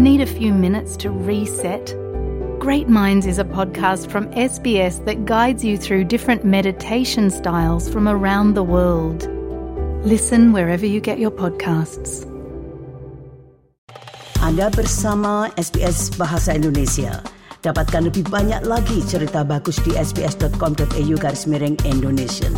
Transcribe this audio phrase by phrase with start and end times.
[0.00, 1.92] Need a few minutes to reset?
[2.56, 8.08] Great Minds is a podcast from SBS that guides you through different meditation styles from
[8.08, 9.28] around the world.
[10.00, 12.24] Listen wherever you get your podcasts.
[14.40, 17.20] Anda bersama SBS Bahasa Indonesia.
[17.60, 22.48] Dapatkan lebih banyak lagi cerita bagus di sbs.com.au garis miring Indonesia.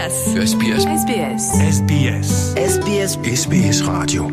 [0.00, 0.56] SBS.
[0.56, 0.84] SBS.
[0.88, 1.42] SBS.
[1.60, 2.28] SBS.
[2.56, 4.32] SBS SBS Radio.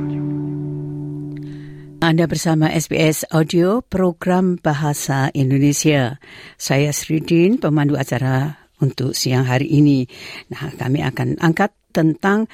[2.00, 6.24] Anda bersama SBS Audio Program Bahasa Indonesia.
[6.56, 10.08] Saya Sridin, pemandu acara untuk siang hari ini.
[10.56, 12.48] Nah, kami akan angkat tentang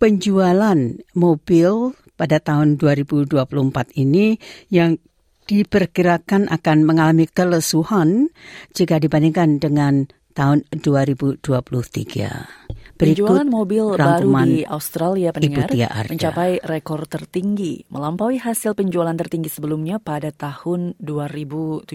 [0.00, 0.80] penjualan
[1.12, 3.44] mobil pada tahun 2024
[4.00, 4.40] ini
[4.72, 4.96] yang
[5.52, 8.32] diperkirakan akan mengalami kelesuhan
[8.72, 11.46] jika dibandingkan dengan tahun 2023.
[12.94, 15.66] Penjualan mobil baru di Australia pendengar
[16.06, 21.90] mencapai rekor tertinggi, melampaui hasil penjualan tertinggi sebelumnya pada tahun 2017.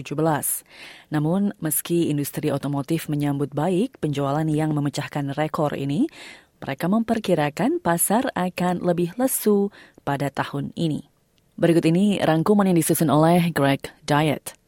[1.08, 6.04] Namun, meski industri otomotif menyambut baik penjualan yang memecahkan rekor ini,
[6.60, 9.72] mereka memperkirakan pasar akan lebih lesu
[10.04, 11.08] pada tahun ini.
[11.56, 14.59] Berikut ini rangkuman yang disusun oleh Greg Diet.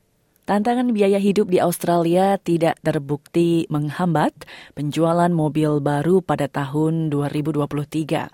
[0.43, 4.35] Tantangan biaya hidup di Australia tidak terbukti menghambat
[4.75, 8.27] penjualan mobil baru pada tahun 2023.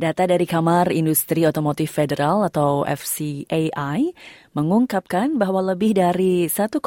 [0.00, 4.16] Data dari Kamar Industri Otomotif Federal atau FCAI
[4.56, 6.80] mengungkapkan bahwa lebih dari 1,2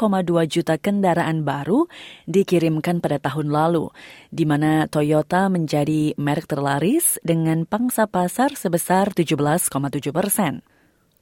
[0.50, 1.86] juta kendaraan baru
[2.26, 3.94] dikirimkan pada tahun lalu,
[4.34, 9.70] di mana Toyota menjadi merek terlaris dengan pangsa pasar sebesar 17,7
[10.10, 10.66] persen.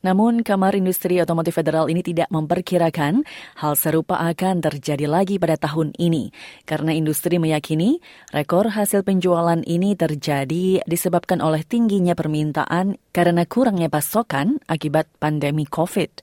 [0.05, 3.25] Namun, Kamar Industri Otomotif Federal ini tidak memperkirakan
[3.57, 6.29] hal serupa akan terjadi lagi pada tahun ini,
[6.69, 14.61] karena industri meyakini rekor hasil penjualan ini terjadi disebabkan oleh tingginya permintaan karena kurangnya pasokan
[14.69, 16.21] akibat pandemi COVID.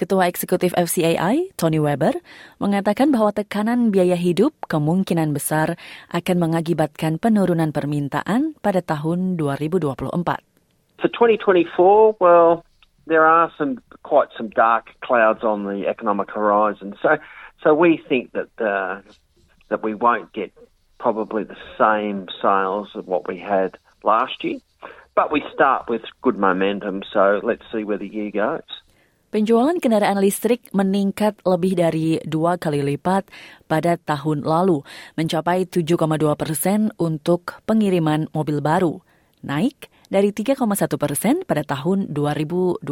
[0.00, 2.16] Ketua Eksekutif FCAI, Tony Weber,
[2.56, 5.76] mengatakan bahwa tekanan biaya hidup kemungkinan besar
[6.08, 10.08] akan mengakibatkan penurunan permintaan pada tahun 2024.
[11.04, 12.64] For 2024, well,
[13.10, 16.94] there are some quite some dark clouds on the economic horizon.
[17.02, 17.18] So,
[17.58, 19.02] so we think that uh,
[19.68, 20.54] that we won't get
[21.02, 23.74] probably the same sales of what we had
[24.06, 24.62] last year,
[25.18, 27.02] but we start with good momentum.
[27.10, 28.70] So let's see where the year goes.
[29.30, 33.30] Penjualan kendaraan listrik meningkat lebih dari dua kali lipat
[33.70, 34.82] pada tahun lalu,
[35.14, 35.94] mencapai 7,2
[36.34, 38.98] persen untuk pengiriman mobil baru,
[39.46, 40.66] naik dari 3,1
[40.98, 42.82] persen pada tahun 2022.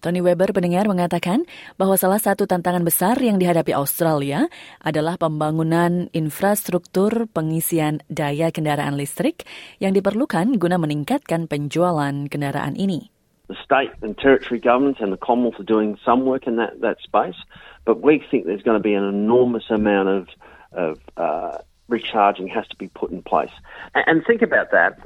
[0.00, 1.44] Tony Weber pendengar mengatakan
[1.76, 4.48] bahwa salah satu tantangan besar yang dihadapi Australia
[4.80, 9.44] adalah pembangunan infrastruktur pengisian daya kendaraan listrik
[9.76, 13.12] yang diperlukan guna meningkatkan penjualan kendaraan ini.
[13.52, 16.96] The state and territory governments and the Commonwealth are doing some work in that, that
[17.04, 17.36] space,
[17.84, 20.24] but we think there's going to be an enormous amount of,
[20.72, 21.60] of uh,
[21.92, 23.52] recharging has to be put in place.
[23.92, 24.96] And, and think about that.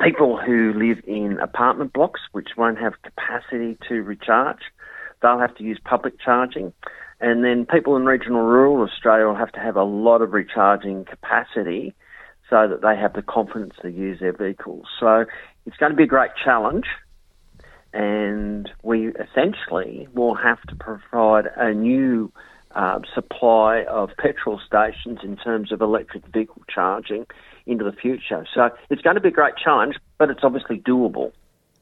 [0.00, 4.60] People who live in apartment blocks which won't have capacity to recharge,
[5.20, 6.72] they'll have to use public charging.
[7.20, 11.04] And then people in regional rural Australia will have to have a lot of recharging
[11.04, 11.94] capacity
[12.50, 14.86] so that they have the confidence to use their vehicles.
[15.00, 15.24] So
[15.66, 16.86] it's going to be a great challenge.
[17.92, 22.32] And we essentially will have to provide a new
[22.74, 27.26] uh, supply of petrol stations in terms of electric vehicle charging
[27.66, 28.46] into the future.
[28.54, 31.32] So it's going to be a great challenge, but it's obviously doable.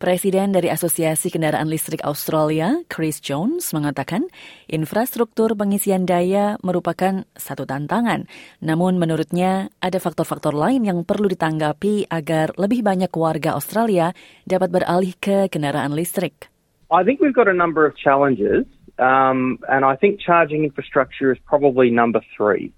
[0.00, 4.32] Presiden dari Asosiasi Kendaraan Listrik Australia, Chris Jones, mengatakan
[4.64, 8.24] infrastruktur pengisian daya merupakan satu tantangan.
[8.64, 14.16] Namun menurutnya ada faktor-faktor lain yang perlu ditanggapi agar lebih banyak warga Australia
[14.48, 16.48] dapat beralih ke kendaraan listrik.
[16.88, 18.64] I think we've got a number of challenges,
[18.96, 22.72] um, and I think charging infrastructure is probably number three.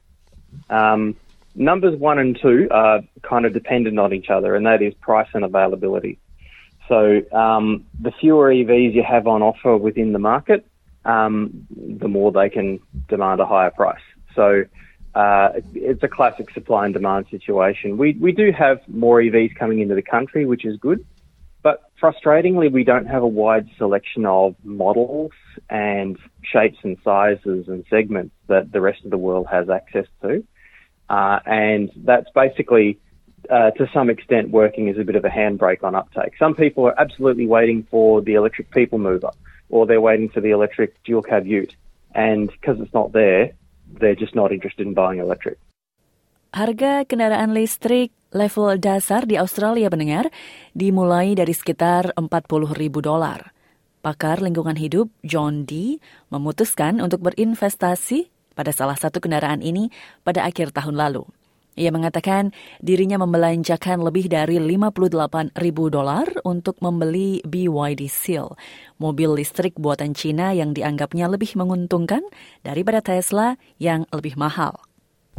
[0.74, 1.14] Um,
[1.54, 5.28] numbers one and two are kind of dependent on each other, and that is price
[5.34, 6.18] and availability.
[6.88, 10.66] So um, the fewer EVs you have on offer within the market,
[11.04, 14.02] um, the more they can demand a higher price.
[14.34, 14.64] So
[15.14, 17.98] uh, it's a classic supply and demand situation.
[17.98, 21.04] We we do have more EVs coming into the country, which is good,
[21.62, 25.32] but frustratingly, we don't have a wide selection of models
[25.70, 30.44] and shapes and sizes and segments that the rest of the world has access to,
[31.12, 32.96] uh, and that's basically
[33.52, 36.32] uh, to some extent working as a bit of a handbrake on uptake.
[36.40, 39.30] Some people are absolutely waiting for the electric people mover
[39.68, 41.76] or they're waiting for the electric dual cab ute.
[42.16, 43.52] And because it's not there,
[44.00, 45.60] they're just not interested in buying electric.
[46.52, 50.32] Harga kendaraan listrik level dasar di Australia pendengar
[50.76, 53.52] dimulai dari sekitar 40 ribu dolar.
[54.04, 59.88] Pakar lingkungan hidup John Dee memutuskan untuk berinvestasi pada salah satu kendaraan ini
[60.22, 61.24] pada akhir tahun lalu.
[61.72, 62.52] Ia mengatakan
[62.84, 68.52] dirinya membelanjakan lebih dari 58 ribu dolar untuk membeli BYD Seal,
[69.00, 72.20] mobil listrik buatan Cina yang dianggapnya lebih menguntungkan
[72.60, 74.76] daripada Tesla yang lebih mahal.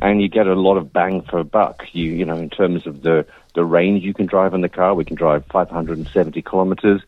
[0.02, 1.86] And you get a lot of bang for a buck.
[1.94, 4.98] You, you know, in terms of the, the range you can drive in the car,
[4.98, 6.10] we can drive 570
[6.42, 7.06] kilometers.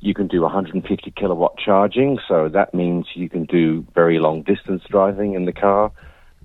[0.00, 4.82] You can do 150 kilowatt charging, so that means you can do very long distance
[4.88, 5.90] driving in the car.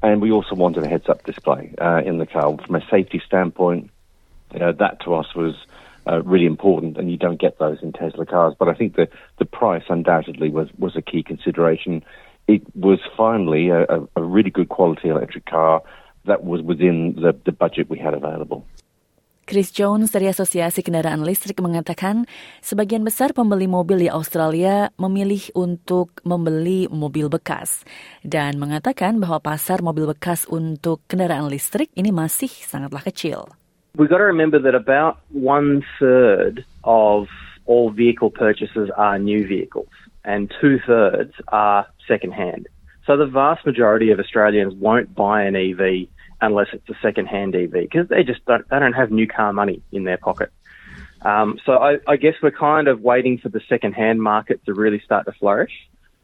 [0.01, 2.57] And we also wanted a heads-up display uh, in the car.
[2.65, 3.89] From a safety standpoint,
[4.59, 5.55] uh, that to us was
[6.07, 8.53] uh, really important, and you don't get those in Tesla cars.
[8.57, 9.07] But I think the,
[9.37, 12.03] the price undoubtedly was, was a key consideration.
[12.47, 13.85] It was finally a,
[14.15, 15.83] a really good quality electric car
[16.25, 18.65] that was within the, the budget we had available.
[19.43, 22.23] Chris Jones dari Asosiasi Kendaraan Listrik mengatakan
[22.63, 27.83] sebagian besar pembeli mobil di Australia memilih untuk membeli mobil bekas
[28.23, 33.51] dan mengatakan bahwa pasar mobil bekas untuk kendaraan listrik ini masih sangatlah kecil.
[33.99, 37.27] We've got to remember that about one third of
[37.67, 39.91] all vehicle purchases are new vehicles
[40.23, 42.71] and two thirds are second hand.
[43.03, 46.07] So the vast majority of Australians won't buy an EV
[46.43, 49.81] unless it's a second-hand EV because they just don't they don't have new car money
[49.91, 50.51] in their pocket.
[51.21, 54.99] Um, so I, I, guess we're kind of waiting for the second-hand market to really
[54.99, 55.71] start to flourish.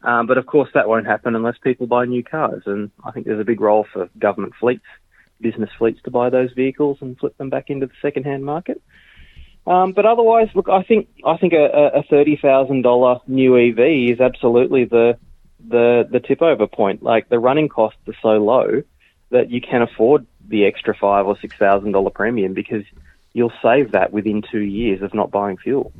[0.04, 2.64] Um, but of course, that won't happen unless people buy new cars.
[2.66, 4.84] And I think there's a big role for government fleets,
[5.40, 8.82] business fleets, to buy those vehicles and flip them back into the second-hand market.
[9.66, 14.14] Um, but otherwise, look, I think I think a, a thirty thousand dollar new EV
[14.14, 15.18] is absolutely the
[15.66, 17.04] the the tip over point.
[17.04, 18.84] Like the running costs are so low
[19.30, 22.84] that you can afford the extra five or six thousand dollar premium because
[23.34, 25.94] you'll save that within two years of not buying fuel.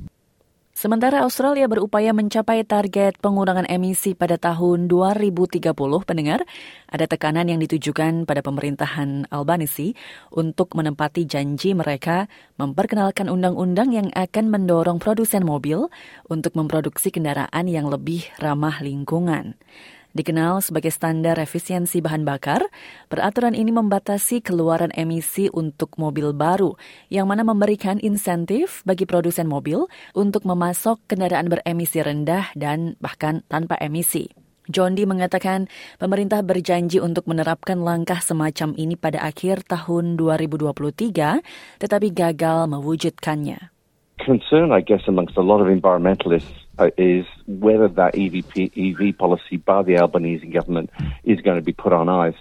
[0.80, 5.76] Sementara Australia berupaya mencapai target pengurangan emisi pada tahun 2030,
[6.08, 6.48] pendengar,
[6.88, 9.92] ada tekanan yang ditujukan pada pemerintahan Albanisi
[10.32, 15.92] untuk menempati janji mereka memperkenalkan undang-undang yang akan mendorong produsen mobil
[16.32, 19.60] untuk memproduksi kendaraan yang lebih ramah lingkungan.
[20.10, 22.66] Dikenal sebagai standar efisiensi bahan bakar,
[23.14, 26.74] peraturan ini membatasi keluaran emisi untuk mobil baru,
[27.14, 29.86] yang mana memberikan insentif bagi produsen mobil
[30.18, 34.34] untuk memasok kendaraan beremisi rendah dan bahkan tanpa emisi.
[34.70, 41.42] John Dee mengatakan pemerintah berjanji untuk menerapkan langkah semacam ini pada akhir tahun 2023,
[41.82, 43.74] tetapi gagal mewujudkannya.
[44.22, 46.54] Concern, I guess, amongst a lot of environmentalists
[46.98, 50.90] is whether that EVP, EV policy by the Albanese government
[51.24, 52.38] is going to be put on ice.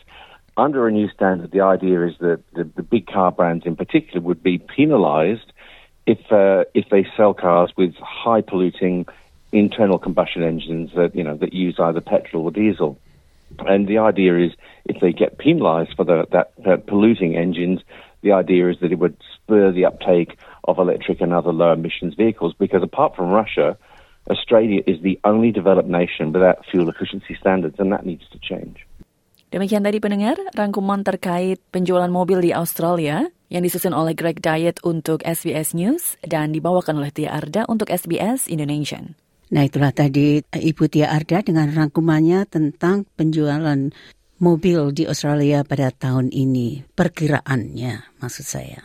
[0.57, 4.21] Under a new standard, the idea is that the, the big car brands in particular
[4.21, 5.53] would be penalised
[6.07, 9.07] if uh, if they sell cars with high polluting
[9.53, 12.99] internal combustion engines that you know that use either petrol or diesel.
[13.61, 14.53] And the idea is
[14.85, 17.81] if they get penalised for the, that, that polluting engines,
[18.21, 22.15] the idea is that it would spur the uptake of electric and other low emissions
[22.15, 23.79] vehicles because apart from Russia,
[24.29, 28.85] Australia is the only developed nation without fuel efficiency standards, and that needs to change.
[29.49, 35.25] Demikian tadi pendengar, rangkuman terkait penjualan mobil di Australia yang disusun oleh Greg Diet untuk
[35.25, 39.17] SBS News dan dibawakan oleh Tia Arda untuk SBS Indonesian.
[39.49, 43.89] Nah itulah tadi Ibu Tia Arda dengan rangkumannya tentang penjualan
[44.37, 46.85] mobil di Australia pada tahun ini.
[46.93, 48.85] Perkiraannya maksud saya.